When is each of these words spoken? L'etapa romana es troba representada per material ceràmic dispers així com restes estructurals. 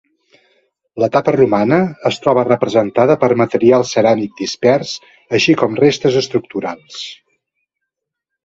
L'etapa 1.01 1.33
romana 1.35 1.77
es 2.09 2.17
troba 2.23 2.45
representada 2.47 3.17
per 3.25 3.29
material 3.43 3.85
ceràmic 3.91 4.33
dispers 4.41 4.95
així 5.39 5.57
com 5.63 5.81
restes 5.85 6.19
estructurals. 6.23 7.01